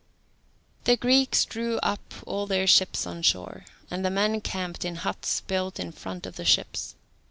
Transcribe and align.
The 0.85 0.97
Greeks 0.97 1.45
drew 1.45 1.77
up 1.83 2.15
all 2.25 2.47
their 2.47 2.65
ships 2.65 3.05
on 3.05 3.21
shore, 3.21 3.65
and 3.91 4.03
the 4.03 4.09
men 4.09 4.41
camped 4.41 4.83
in 4.83 4.95
huts 4.95 5.41
built 5.41 5.79
in 5.79 5.91
front 5.91 6.25
of 6.25 6.37
the 6.37 6.43
ships. 6.43 6.95